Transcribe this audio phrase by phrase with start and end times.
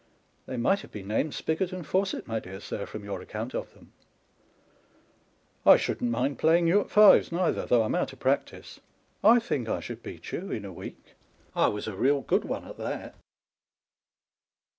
[0.47, 3.75] "They might have been named Spigot and Fawcett, my dear sir, from your account of
[3.75, 3.93] them.""
[5.73, 8.79] I should not mind playing you at fives neither, though I'm out of practice.
[9.23, 11.13] I think I should beat you in a week:
[11.55, 13.13] I was a real good one at that.